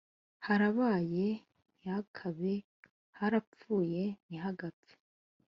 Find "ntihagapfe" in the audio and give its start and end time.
4.27-4.93